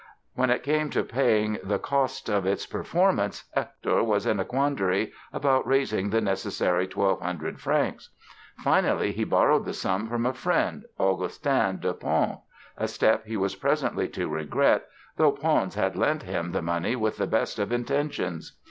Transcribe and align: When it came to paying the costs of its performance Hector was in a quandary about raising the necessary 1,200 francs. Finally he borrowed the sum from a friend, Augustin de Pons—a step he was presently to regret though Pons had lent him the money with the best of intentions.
When 0.33 0.49
it 0.49 0.63
came 0.63 0.89
to 0.89 1.03
paying 1.03 1.59
the 1.63 1.77
costs 1.77 2.27
of 2.27 2.47
its 2.47 2.65
performance 2.65 3.43
Hector 3.53 4.03
was 4.03 4.25
in 4.25 4.39
a 4.39 4.43
quandary 4.43 5.11
about 5.31 5.67
raising 5.67 6.09
the 6.09 6.21
necessary 6.21 6.87
1,200 6.87 7.61
francs. 7.61 8.09
Finally 8.57 9.11
he 9.11 9.23
borrowed 9.23 9.63
the 9.63 9.73
sum 9.75 10.07
from 10.07 10.25
a 10.25 10.33
friend, 10.33 10.85
Augustin 10.99 11.81
de 11.81 11.93
Pons—a 11.93 12.87
step 12.87 13.27
he 13.27 13.37
was 13.37 13.53
presently 13.53 14.07
to 14.07 14.27
regret 14.27 14.85
though 15.17 15.31
Pons 15.33 15.75
had 15.75 15.95
lent 15.95 16.23
him 16.23 16.51
the 16.51 16.63
money 16.63 16.95
with 16.95 17.17
the 17.17 17.27
best 17.27 17.59
of 17.59 17.71
intentions. 17.71 18.57